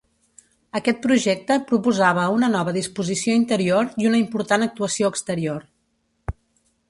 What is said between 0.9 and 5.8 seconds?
projecte proposava una nova disposició interior i una important actuació exterior.